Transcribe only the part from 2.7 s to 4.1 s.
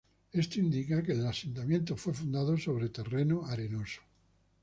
terreno arenoso.